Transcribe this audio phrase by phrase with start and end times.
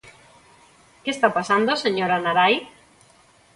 [1.03, 2.55] ¿Que está pasando, señora Narai?